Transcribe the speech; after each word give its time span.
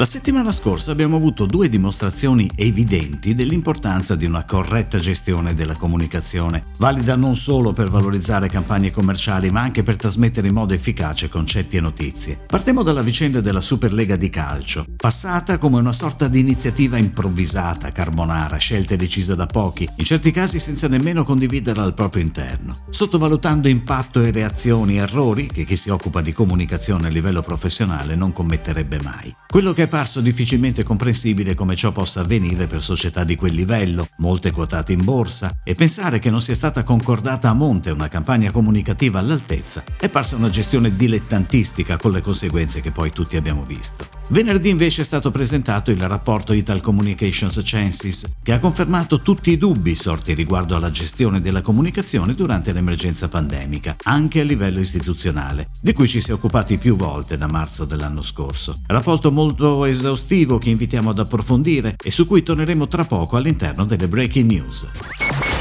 La 0.00 0.06
settimana 0.06 0.50
scorsa 0.50 0.92
abbiamo 0.92 1.16
avuto 1.16 1.44
due 1.44 1.68
dimostrazioni 1.68 2.50
evidenti 2.54 3.34
dell'importanza 3.34 4.14
di 4.14 4.24
una 4.24 4.46
corretta 4.46 4.98
gestione 4.98 5.52
della 5.52 5.74
comunicazione, 5.74 6.64
valida 6.78 7.16
non 7.16 7.36
solo 7.36 7.72
per 7.72 7.90
valorizzare 7.90 8.48
campagne 8.48 8.92
commerciali 8.92 9.50
ma 9.50 9.60
anche 9.60 9.82
per 9.82 9.96
trasmettere 9.96 10.48
in 10.48 10.54
modo 10.54 10.72
efficace 10.72 11.28
concetti 11.28 11.76
e 11.76 11.82
notizie. 11.82 12.38
Partiamo 12.46 12.82
dalla 12.82 13.02
vicenda 13.02 13.42
della 13.42 13.60
Superlega 13.60 14.16
di 14.16 14.30
calcio, 14.30 14.86
passata 14.96 15.58
come 15.58 15.78
una 15.78 15.92
sorta 15.92 16.28
di 16.28 16.38
iniziativa 16.38 16.96
improvvisata, 16.96 17.92
carbonara, 17.92 18.56
scelta 18.56 18.94
e 18.94 18.96
decisa 18.96 19.34
da 19.34 19.44
pochi, 19.44 19.86
in 19.96 20.04
certi 20.06 20.30
casi 20.30 20.58
senza 20.60 20.88
nemmeno 20.88 21.24
condividerla 21.24 21.82
al 21.82 21.92
proprio 21.92 22.22
interno, 22.22 22.74
sottovalutando 22.88 23.68
impatto 23.68 24.22
e 24.22 24.30
reazioni, 24.30 24.96
errori 24.96 25.48
che 25.48 25.64
chi 25.64 25.76
si 25.76 25.90
occupa 25.90 26.22
di 26.22 26.32
comunicazione 26.32 27.08
a 27.08 27.10
livello 27.10 27.42
professionale 27.42 28.16
non 28.16 28.32
commetterebbe 28.32 28.98
mai. 29.02 29.34
Quello 29.46 29.74
che 29.74 29.88
parso 29.90 30.22
difficilmente 30.22 30.82
comprensibile 30.82 31.54
come 31.54 31.76
ciò 31.76 31.92
possa 31.92 32.20
avvenire 32.20 32.66
per 32.66 32.80
società 32.80 33.24
di 33.24 33.36
quel 33.36 33.52
livello, 33.52 34.08
molte 34.18 34.52
quotate 34.52 34.92
in 34.94 35.04
borsa, 35.04 35.60
e 35.62 35.74
pensare 35.74 36.18
che 36.18 36.30
non 36.30 36.40
sia 36.40 36.54
stata 36.54 36.82
concordata 36.82 37.50
a 37.50 37.52
monte 37.52 37.90
una 37.90 38.08
campagna 38.08 38.50
comunicativa 38.50 39.18
all'altezza 39.18 39.84
è 39.98 40.08
parsa 40.08 40.36
una 40.36 40.48
gestione 40.48 40.96
dilettantistica 40.96 41.98
con 41.98 42.12
le 42.12 42.22
conseguenze 42.22 42.80
che 42.80 42.92
poi 42.92 43.10
tutti 43.10 43.36
abbiamo 43.36 43.64
visto. 43.64 44.06
Venerdì 44.30 44.70
invece 44.70 45.02
è 45.02 45.04
stato 45.04 45.30
presentato 45.30 45.90
il 45.90 46.00
rapporto 46.06 46.52
Ital 46.52 46.80
Communications 46.80 47.60
Chances, 47.64 48.36
che 48.42 48.52
ha 48.52 48.60
confermato 48.60 49.20
tutti 49.20 49.50
i 49.50 49.58
dubbi 49.58 49.94
sorti 49.96 50.34
riguardo 50.34 50.76
alla 50.76 50.90
gestione 50.90 51.40
della 51.40 51.62
comunicazione 51.62 52.34
durante 52.34 52.72
l'emergenza 52.72 53.28
pandemica, 53.28 53.96
anche 54.04 54.40
a 54.40 54.44
livello 54.44 54.78
istituzionale, 54.78 55.70
di 55.82 55.92
cui 55.92 56.06
ci 56.06 56.20
si 56.20 56.30
è 56.30 56.34
occupati 56.34 56.78
più 56.78 56.94
volte 56.94 57.36
da 57.36 57.48
marzo 57.48 57.84
dell'anno 57.84 58.22
scorso. 58.22 58.80
Rapporto 58.86 59.32
molto 59.32 59.79
esaustivo 59.84 60.58
che 60.58 60.70
invitiamo 60.70 61.10
ad 61.10 61.18
approfondire 61.18 61.96
e 62.02 62.10
su 62.10 62.26
cui 62.26 62.42
torneremo 62.42 62.88
tra 62.88 63.04
poco 63.04 63.36
all'interno 63.36 63.84
delle 63.84 64.08
Breaking 64.08 64.50
News. 64.50 64.90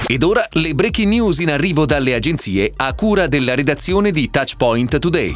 Ed 0.08 0.24
ora 0.24 0.48
le 0.54 0.74
breaking 0.74 1.08
news 1.08 1.38
in 1.38 1.52
arrivo 1.52 1.86
dalle 1.86 2.16
agenzie 2.16 2.74
a 2.76 2.94
cura 2.94 3.28
della 3.28 3.54
redazione 3.54 4.10
di 4.10 4.30
Touchpoint 4.32 4.98
Today. 4.98 5.36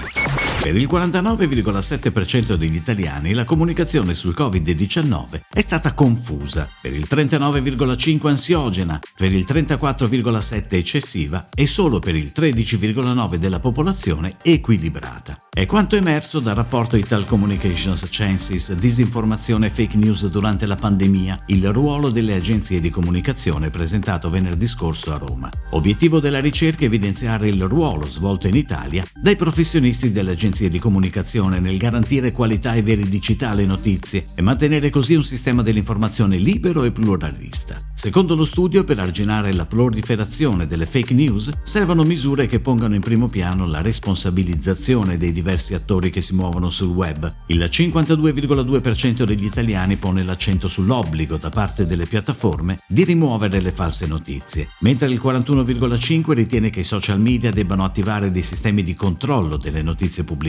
Per 0.63 0.73
il 0.73 0.87
49,7% 0.89 2.53
degli 2.53 2.75
italiani 2.75 3.33
la 3.33 3.43
comunicazione 3.43 4.13
sul 4.13 4.33
Covid-19 4.33 5.41
è 5.53 5.59
stata 5.59 5.93
confusa, 5.93 6.69
per 6.81 6.93
il 6.93 7.05
39,5% 7.05 8.27
ansiogena, 8.27 8.97
per 9.13 9.33
il 9.33 9.45
34,7% 9.45 10.67
eccessiva 10.69 11.49
e 11.53 11.67
solo 11.67 11.99
per 11.99 12.15
il 12.15 12.31
13,9% 12.33 13.35
della 13.35 13.59
popolazione 13.59 14.37
equilibrata. 14.41 15.37
È 15.49 15.65
quanto 15.65 15.97
emerso 15.97 16.39
dal 16.39 16.55
rapporto 16.55 16.95
Ital 16.95 17.25
Communications 17.25 18.07
Chances 18.09 18.73
Disinformazione 18.73 19.67
e 19.67 19.69
Fake 19.69 19.97
News 19.97 20.31
durante 20.31 20.65
la 20.65 20.75
pandemia, 20.75 21.43
il 21.47 21.73
ruolo 21.73 22.09
delle 22.09 22.35
agenzie 22.35 22.79
di 22.79 22.89
comunicazione 22.89 23.69
presentato 23.69 24.29
venerdì 24.29 24.65
scorso 24.65 25.13
a 25.13 25.17
Roma. 25.17 25.49
Obiettivo 25.71 26.21
della 26.21 26.39
ricerca 26.39 26.83
è 26.83 26.85
evidenziare 26.85 27.49
il 27.49 27.65
ruolo 27.65 28.09
svolto 28.09 28.47
in 28.47 28.55
Italia 28.55 29.03
dai 29.13 29.35
professionisti 29.35 30.13
delle 30.13 30.31
agenzie 30.53 30.69
di 30.69 30.79
comunicazione 30.79 31.59
nel 31.59 31.77
garantire 31.77 32.31
qualità 32.31 32.73
e 32.75 32.83
veridicità 32.83 33.49
alle 33.49 33.65
notizie 33.65 34.25
e 34.35 34.41
mantenere 34.43 34.91
così 34.91 35.15
un 35.15 35.23
sistema 35.23 35.63
dell'informazione 35.63 36.37
libero 36.37 36.83
e 36.83 36.91
pluralista. 36.91 37.81
Secondo 37.95 38.35
lo 38.35 38.45
studio, 38.45 38.83
per 38.83 38.99
arginare 38.99 39.51
la 39.53 39.65
proliferazione 39.65 40.67
delle 40.67 40.85
fake 40.85 41.13
news, 41.13 41.51
servono 41.63 42.03
misure 42.03 42.45
che 42.45 42.59
pongano 42.59 42.93
in 42.93 43.01
primo 43.01 43.27
piano 43.27 43.65
la 43.65 43.81
responsabilizzazione 43.81 45.17
dei 45.17 45.31
diversi 45.31 45.73
attori 45.73 46.11
che 46.11 46.21
si 46.21 46.35
muovono 46.35 46.69
sul 46.69 46.89
web. 46.89 47.33
Il 47.47 47.63
52,2% 47.63 49.23
degli 49.23 49.45
italiani 49.45 49.95
pone 49.95 50.23
l'accento 50.23 50.67
sull'obbligo 50.67 51.37
da 51.37 51.49
parte 51.49 51.87
delle 51.87 52.05
piattaforme 52.05 52.77
di 52.87 53.03
rimuovere 53.03 53.59
le 53.59 53.71
false 53.71 54.05
notizie, 54.05 54.69
mentre 54.81 55.07
il 55.07 55.19
41,5% 55.23 56.31
ritiene 56.33 56.69
che 56.69 56.81
i 56.81 56.83
social 56.83 57.19
media 57.19 57.49
debbano 57.49 57.83
attivare 57.83 58.29
dei 58.29 58.43
sistemi 58.43 58.83
di 58.83 58.93
controllo 58.93 59.57
delle 59.57 59.81
notizie 59.81 60.23
pubblicate. 60.23 60.41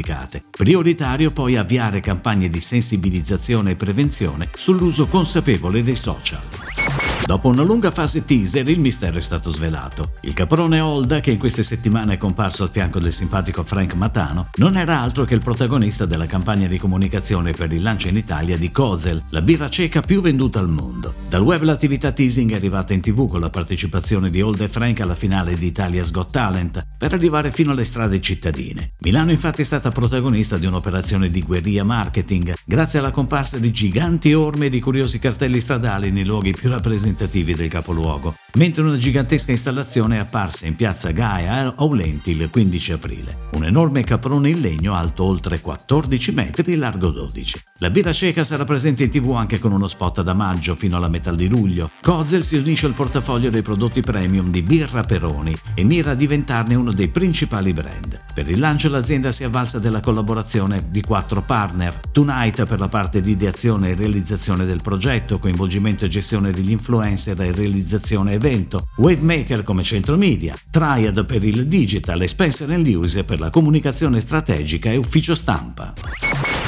Prioritario 0.51 1.31
poi 1.31 1.57
avviare 1.57 2.01
campagne 2.01 2.49
di 2.49 2.61
sensibilizzazione 2.61 3.73
e 3.73 3.77
prevenzione 3.77 4.51
sull'uso 4.55 5.07
consapevole 5.07 5.83
dei 5.83 5.97
social. 5.97 7.04
Dopo 7.27 7.49
una 7.49 7.63
lunga 7.63 7.91
fase 7.91 8.27
teaser 8.27 8.69
il 8.69 8.81
mistero 8.81 9.17
è 9.17 9.23
stato 9.23 9.51
svelato. 9.51 10.13
Il 10.21 10.35
caprone 10.35 10.81
Holda, 10.81 11.21
che 11.21 11.31
in 11.31 11.39
queste 11.39 11.63
settimane 11.63 12.15
è 12.15 12.19
comparso 12.19 12.65
al 12.65 12.69
fianco 12.71 12.99
del 12.99 13.13
simpatico 13.13 13.65
Frank 13.65 13.95
Matano, 13.95 14.51
non 14.57 14.77
era 14.77 15.01
altro 15.01 15.25
che 15.25 15.33
il 15.33 15.41
protagonista 15.41 16.05
della 16.05 16.27
campagna 16.27 16.69
di 16.69 16.79
comunicazione 16.79 17.53
per 17.53 17.73
il 17.73 17.81
lancio 17.81 18.09
in 18.09 18.19
Italia 18.19 18.59
di 18.59 18.71
Kozel, 18.71 19.23
la 19.31 19.41
birra 19.41 19.71
ceca 19.71 20.03
più 20.03 20.21
venduta 20.21 20.59
al 20.59 20.69
mondo. 20.69 21.15
Dal 21.31 21.41
web 21.41 21.63
l'attività 21.63 22.13
teasing 22.13 22.53
è 22.53 22.57
arrivata 22.57 22.93
in 22.93 23.01
tv 23.01 23.27
con 23.27 23.41
la 23.41 23.49
partecipazione 23.49 24.29
di 24.29 24.43
Holda 24.43 24.65
e 24.65 24.69
Frank 24.69 25.01
alla 25.01 25.15
finale 25.15 25.57
di 25.57 25.65
Italia's 25.65 26.11
Got 26.11 26.31
Talent, 26.31 26.87
per 26.99 27.15
arrivare 27.15 27.53
fino 27.53 27.71
alle 27.71 27.85
strade 27.85 28.21
cittadine. 28.21 28.91
Milano 28.99 29.31
infatti 29.31 29.63
è 29.63 29.65
stata 29.65 29.91
protagonista 29.91 30.59
di 30.59 30.67
un'operazione 30.67 31.31
di 31.31 31.43
guerriglia 31.43 31.85
marketing, 31.85 32.53
grazie 32.67 32.99
alla 32.99 33.13
comparsa 33.13 33.57
di 33.57 33.73
giganti 33.73 34.35
orme 34.35 34.67
e 34.67 34.71
di 34.71 34.81
curiosi 34.81 35.19
cartelli 35.19 35.61
stradali 35.61 36.11
nei 36.11 36.27
luoghi 36.27 36.53
più 36.53 36.69
rappresentativi 36.69 37.13
rappresentativi 37.15 37.55
del 37.55 37.71
capoluogo, 37.71 38.35
mentre 38.57 38.83
una 38.83 38.97
gigantesca 38.97 39.51
installazione 39.51 40.17
è 40.17 40.21
apparsa 40.21 40.67
in 40.67 40.77
piazza 40.77 41.11
Gaia 41.11 41.53
a 41.53 41.75
Aulenti 41.77 42.31
il 42.31 42.49
15 42.51 42.93
aprile. 42.93 43.39
Un 43.53 43.65
enorme 43.65 44.03
caprone 44.03 44.51
in 44.51 44.61
legno 44.61 44.95
alto 44.95 45.25
oltre 45.25 45.61
14 45.61 46.33
metri 46.33 46.73
e 46.73 46.77
largo 46.77 47.11
12. 47.11 47.63
La 47.79 47.91
birra 47.91 48.13
ceca 48.13 48.45
sarà 48.45 48.65
presente 48.65 49.05
in 49.05 49.11
tv 49.11 49.33
anche 49.33 49.59
con 49.59 49.73
uno 49.73 49.89
spot 49.89 50.23
da 50.23 50.35
maggio 50.35 50.77
fino 50.77 50.97
alla 50.97 51.09
metà 51.09 51.33
di 51.33 51.49
luglio. 51.49 51.91
Kozel 52.01 52.45
si 52.45 52.57
unisce 52.57 52.87
al 52.87 52.95
portafoglio 52.95 53.51
dei 53.51 53.63
prodotti 53.63 54.01
premium 54.01 54.51
di 54.51 54.63
Birra 54.63 55.03
Peroni 55.03 55.57
e 55.75 55.85
mira 55.85 56.13
a 56.13 56.15
diventarne 56.15 56.75
uno 56.75 56.93
dei 56.93 57.09
principali 57.09 57.73
brand. 57.73 58.21
Per 58.33 58.49
il 58.49 58.59
lancio 58.59 58.89
l'azienda 58.89 59.33
si 59.33 59.43
è 59.43 59.47
avvalsa 59.47 59.79
della 59.79 60.01
collaborazione 60.01 60.87
di 60.89 61.01
quattro 61.01 61.43
partner, 61.43 62.01
Tonight 62.13 62.65
per 62.65 62.79
la 62.81 62.89
parte 62.89 63.21
di 63.21 63.33
ideazione 63.33 63.91
e 63.91 63.95
realizzazione 63.95 64.65
del 64.65 64.83
progetto, 64.83 65.39
coinvolgimento 65.39 66.05
e 66.05 66.09
gestione 66.09 66.51
degli 66.51 66.71
influencer 66.71 67.41
e 67.41 67.53
realizzazione 67.53 68.39
evento, 68.45 68.89
Wavemaker 68.97 69.63
come 69.63 69.83
centro 69.83 70.17
media, 70.17 70.55
Triad 70.71 71.25
per 71.25 71.43
il 71.45 71.67
digital 71.67 72.21
e 72.21 72.29
Spencer 72.29 72.69
Lewis 72.69 73.23
per 73.25 73.41
la 73.41 73.49
comunicazione 73.49 74.21
strategica 74.21 74.91
e 74.91 74.99
ufficio 74.99 75.35
stampa. 75.35 75.95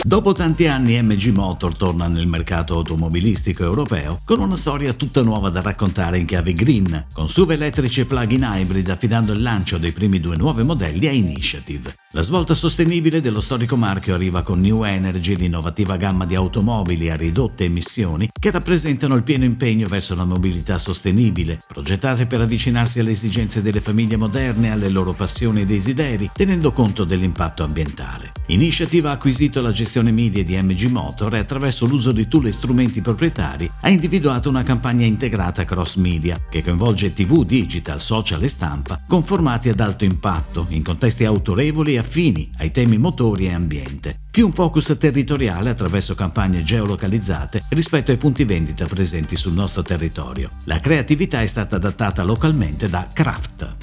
Dopo 0.03 0.33
tanti 0.33 0.67
anni 0.69 1.01
MG 1.03 1.33
Motor 1.33 1.77
torna 1.77 2.07
nel 2.07 2.27
mercato 2.27 2.75
automobilistico 2.77 3.65
europeo 3.65 4.21
con 4.25 4.41
una 4.41 4.57
storia 4.57 4.95
tutta 4.95 5.21
nuova 5.21 5.51
da 5.51 5.61
raccontare 5.61 6.19
in 6.19 6.27
chiave 6.27 6.53
green, 6.53 7.07
con 7.13 7.29
SUV 7.29 7.51
elettrici 7.51 8.01
e 8.01 8.05
plug-in 8.07 8.49
hybrid 8.49 8.89
affidando 8.89 9.33
il 9.33 9.43
lancio 9.43 9.79
dei 9.79 9.93
primi 9.93 10.21
due 10.21 10.37
nuovi 10.37 10.63
modelli 10.63 11.09
a 11.09 11.13
Initiative. 11.13 11.95
La 12.17 12.23
svolta 12.23 12.55
sostenibile 12.55 13.21
dello 13.21 13.43
storico 13.43 13.77
marchio 13.77 14.15
arriva 14.15 14.41
con 14.41 14.59
New 14.59 14.85
Energy, 14.85 15.37
l'innovativa 15.37 15.99
gamma 15.99 16.25
di 16.25 16.35
automobili 16.35 17.11
a 17.11 17.15
ridotte 17.15 17.65
emissioni 17.65 18.31
che 18.33 18.51
rappresentano 18.51 19.17
il 19.17 19.23
pieno 19.23 19.45
impegno 19.45 19.87
verso 19.87 20.15
la 20.15 20.25
mobilità 20.25 20.79
sostenibile, 20.79 21.61
progettate 21.69 22.25
per 22.25 22.41
avvicinarsi 22.41 23.01
alle 23.01 23.11
esigenze 23.11 23.61
delle 23.61 23.83
famiglie 23.83 24.17
moderne 24.17 24.73
alle 24.73 24.89
loro 24.89 25.13
passioni 25.13 25.61
e 25.61 25.67
desideri, 25.67 26.31
tenendo 26.33 26.73
conto 26.73 27.05
dell'impatto 27.05 27.65
ambientale. 27.65 28.33
Initiative 28.47 29.09
ha 29.09 29.13
acquisito 29.13 29.61
la 29.61 29.71
gestione 29.71 30.11
media 30.11 30.43
di 30.43 30.57
MG 30.57 30.87
Motor 30.87 31.35
e 31.35 31.41
attraverso 31.41 31.85
l'uso 31.85 32.13
di 32.13 32.29
tool 32.29 32.47
e 32.47 32.53
strumenti 32.53 33.03
proprietari 33.03 33.71
ha 33.83 33.91
individuato 33.91 34.49
una 34.49 34.63
campagna 34.63 35.05
integrata 35.05 35.67
cross 35.67 35.97
media 35.97 36.41
che 36.49 36.63
coinvolge 36.63 37.13
TV, 37.13 37.45
digital, 37.45 38.01
social 38.01 38.43
e 38.43 38.49
stampa 38.49 39.03
con 39.07 39.23
formati 39.23 39.69
ad 39.69 39.81
alto 39.81 40.05
impatto 40.05 40.65
in 40.71 40.83
contesti 40.83 41.27
autorevoli 41.27 41.97
e 41.97 42.05
affini 42.07 42.49
ai 42.59 42.71
temi 42.71 42.99
motori 42.99 43.47
e 43.47 43.53
ambiente, 43.53 44.21
più 44.37 44.45
un 44.45 44.53
focus 44.53 44.95
territoriale 45.01 45.71
attraverso 45.71 46.15
campagne 46.15 46.63
geolocalizzate 46.63 47.65
rispetto 47.71 48.11
ai 48.11 48.19
punti 48.19 48.45
vendita 48.45 48.85
presenti 48.85 49.35
sul 49.35 49.55
nostro 49.55 49.81
territorio. 49.81 50.51
La 50.65 50.79
creatività 50.79 51.41
è 51.41 51.47
stata 51.47 51.77
adattata 51.77 52.23
localmente 52.23 52.87
da 52.91 53.09
Kraft 53.11 53.77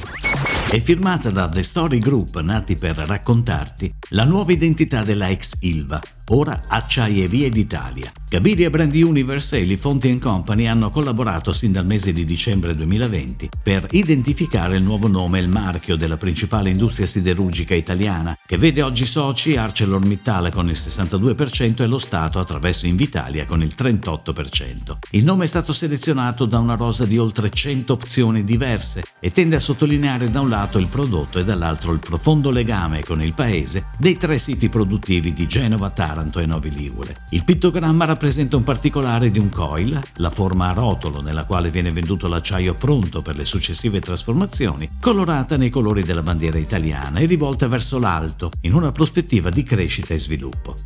è 0.74 0.82
firmata 0.82 1.30
da 1.30 1.48
The 1.48 1.62
Story 1.62 2.00
Group, 2.00 2.40
nati 2.40 2.76
per 2.76 2.96
raccontarti 2.96 3.94
la 4.10 4.24
nuova 4.24 4.54
identità 4.54 5.04
della 5.04 5.30
ex 5.30 5.58
Ilva, 5.60 6.02
ora 6.30 6.64
Acciaierie 6.68 7.50
d'Italia. 7.50 8.12
Gabiria 8.28 8.72
Brand 8.72 8.92
Universe 8.96 9.56
e 9.56 9.66
Lifonti 9.66 10.18
Company 10.18 10.66
hanno 10.66 10.90
collaborato 10.90 11.54
sin 11.54 11.74
dal 11.74 11.86
mese 11.86 12.12
di 12.12 12.24
dicembre 12.24 12.74
2020 12.74 13.50
per 13.62 13.86
identificare 13.92 14.78
il 14.78 14.82
nuovo 14.82 15.08
nome 15.08 15.38
e 15.38 15.44
il 15.44 15.48
marchio 15.48 15.96
della 15.96 16.18
principale 16.18 16.72
industria 16.72 17.06
siderurgica 17.06 17.76
italiana, 17.76 18.36
che 18.44 18.58
vede 18.58 18.82
oggi 18.82 19.06
soci 19.06 19.56
ArcelorMittal 19.56 20.43
con 20.52 20.68
il 20.70 20.76
62% 20.76 21.82
e 21.82 21.86
lo 21.86 21.98
Stato 21.98 22.40
attraverso 22.40 22.86
Invitalia 22.86 23.46
con 23.46 23.62
il 23.62 23.74
38%. 23.78 24.98
Il 25.12 25.24
nome 25.24 25.46
è 25.46 25.48
stato 25.48 25.74
selezionato 25.74 26.46
da 26.46 26.60
una 26.60 26.76
rosa 26.76 27.06
di 27.06 27.18
oltre 27.18 27.50
100 27.50 27.94
opzioni 27.94 28.44
diverse 28.44 29.04
e 29.20 29.32
tende 29.32 29.56
a 29.56 29.60
sottolineare 29.60 30.30
da 30.30 30.42
un 30.42 30.50
lato 30.50 30.80
il 30.80 30.88
prodotto 30.88 31.40
e 31.40 31.44
dall'altro 31.44 31.94
il 31.94 32.00
profondo 32.00 32.52
legame 32.52 33.04
con 33.04 33.22
il 33.22 33.34
paese 33.34 33.86
dei 33.98 34.18
tre 34.18 34.38
siti 34.38 34.70
produttivi 34.70 35.34
di 35.34 35.48
Genova, 35.48 35.90
Taranto 35.90 36.40
e 36.40 36.46
Novi 36.46 36.72
Ligure. 36.72 37.22
Il 37.30 37.44
pittogramma 37.44 38.06
rappresenta 38.06 38.58
un 38.58 38.64
particolare 38.64 39.32
di 39.32 39.40
un 39.40 39.50
coil, 39.50 40.00
la 40.16 40.30
forma 40.30 40.70
a 40.70 40.74
rotolo 40.74 41.22
nella 41.22 41.46
quale 41.46 41.72
viene 41.72 41.92
venduto 41.92 42.28
l'acciaio 42.28 42.74
pronto 42.74 43.22
per 43.22 43.36
le 43.36 43.46
successive 43.46 44.00
trasformazioni, 44.00 44.90
colorata 45.00 45.58
nei 45.58 45.70
colori 45.70 46.04
della 46.04 46.24
bandiera 46.24 46.58
italiana 46.58 47.20
e 47.20 47.26
rivolta 47.26 47.68
verso 47.68 48.00
l'alto, 48.00 48.52
in 48.62 48.74
una 48.74 48.92
prospettiva 48.92 49.50
di 49.50 49.64
crescita 49.64 50.14
e 50.14 50.20
sviluppo. 50.20 50.33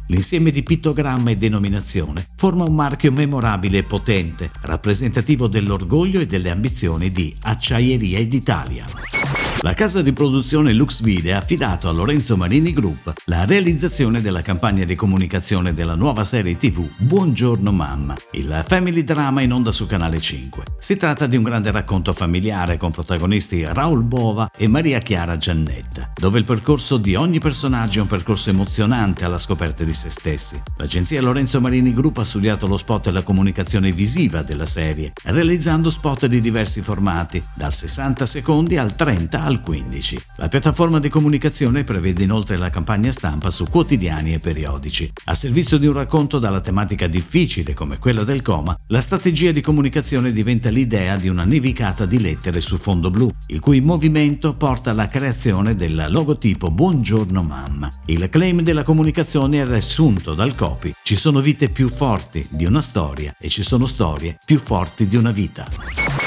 L'insieme 0.07 0.51
di 0.51 0.63
pittogramma 0.63 1.31
e 1.31 1.37
denominazione 1.37 2.25
forma 2.35 2.63
un 2.63 2.75
marchio 2.75 3.11
memorabile 3.11 3.79
e 3.79 3.83
potente, 3.83 4.51
rappresentativo 4.61 5.47
dell'orgoglio 5.47 6.19
e 6.19 6.25
delle 6.25 6.49
ambizioni 6.49 7.11
di 7.11 7.35
Acciaieria 7.41 8.25
d'Italia. 8.25 9.46
La 9.61 9.73
casa 9.73 10.03
di 10.03 10.13
produzione 10.13 10.71
Luxvide 10.71 11.33
ha 11.33 11.39
affidato 11.39 11.89
a 11.89 11.91
Lorenzo 11.91 12.37
Marini 12.37 12.73
Group 12.73 13.13
la 13.25 13.43
realizzazione 13.43 14.21
della 14.21 14.43
campagna 14.43 14.85
di 14.85 14.93
comunicazione 14.93 15.73
della 15.73 15.95
nuova 15.95 16.23
serie 16.25 16.57
TV 16.57 16.87
Buongiorno 16.99 17.71
Mamma, 17.71 18.15
il 18.33 18.63
family 18.67 19.03
drama 19.03 19.41
in 19.41 19.51
onda 19.51 19.71
su 19.71 19.87
Canale 19.87 20.19
5. 20.19 20.63
Si 20.77 20.95
tratta 20.95 21.25
di 21.25 21.37
un 21.37 21.43
grande 21.43 21.71
racconto 21.71 22.13
familiare 22.13 22.77
con 22.77 22.91
protagonisti 22.91 23.65
Raul 23.65 24.03
Bova 24.03 24.51
e 24.55 24.67
Maria 24.67 24.99
Chiara 24.99 25.37
Giannetta, 25.37 26.11
dove 26.13 26.37
il 26.37 26.45
percorso 26.45 26.97
di 26.97 27.15
ogni 27.15 27.39
personaggio 27.39 27.97
è 27.97 28.03
un 28.03 28.07
percorso 28.07 28.51
emozionante 28.51 29.25
alla 29.25 29.39
scoperta 29.39 29.83
di 29.83 29.93
se 29.93 30.11
stessi. 30.11 30.61
L'agenzia 30.77 31.19
Lorenzo 31.19 31.59
Marini 31.59 31.95
Group 31.95 32.19
ha 32.19 32.23
studiato 32.23 32.67
lo 32.67 32.77
spot 32.77 33.07
e 33.07 33.11
la 33.11 33.23
comunicazione 33.23 33.91
visiva 33.91 34.43
della 34.43 34.67
serie, 34.67 35.13
realizzando 35.23 35.89
spot 35.89 36.27
di 36.27 36.39
diversi 36.39 36.81
formati, 36.81 37.43
dal 37.55 37.73
60 37.73 38.23
secondi 38.27 38.77
al 38.77 38.95
30 38.95 39.46
al 39.47 39.61
15. 39.61 40.19
La 40.35 40.49
piattaforma 40.49 40.99
di 40.99 41.07
comunicazione 41.07 41.85
prevede 41.85 42.23
inoltre 42.23 42.57
la 42.57 42.69
campagna 42.69 43.11
stampa 43.11 43.49
su 43.49 43.65
quotidiani 43.65 44.33
e 44.33 44.39
periodici. 44.39 45.09
A 45.25 45.33
servizio 45.33 45.77
di 45.77 45.87
un 45.87 45.93
racconto 45.93 46.37
dalla 46.37 46.59
tematica 46.59 47.07
difficile 47.07 47.73
come 47.73 47.97
quella 47.97 48.23
del 48.23 48.41
coma, 48.41 48.77
la 48.87 48.99
strategia 48.99 49.51
di 49.51 49.61
comunicazione 49.61 50.33
diventa 50.33 50.69
l'idea 50.69 51.15
di 51.15 51.29
una 51.29 51.45
nevicata 51.45 52.05
di 52.05 52.19
lettere 52.19 52.59
su 52.59 52.77
fondo 52.77 53.09
blu, 53.09 53.29
il 53.47 53.61
cui 53.61 53.79
movimento 53.79 54.53
porta 54.53 54.91
alla 54.91 55.07
creazione 55.07 55.75
del 55.75 56.07
logotipo 56.09 56.69
Buongiorno 56.69 57.41
mamma. 57.41 57.89
Il 58.07 58.27
claim 58.29 58.61
della 58.61 58.83
comunicazione 58.83 59.61
è 59.61 59.65
riassunto 59.65 60.33
dal 60.33 60.55
copy. 60.55 60.91
Ci 61.01 61.15
sono 61.15 61.39
vite 61.39 61.69
più 61.69 61.87
forti 61.87 62.45
di 62.49 62.65
una 62.65 62.81
storia 62.81 63.33
e 63.39 63.47
ci 63.47 63.63
sono 63.63 63.85
storie 63.85 64.37
più 64.45 64.59
forti 64.59 65.07
di 65.07 65.15
una 65.15 65.31
vita. 65.31 66.26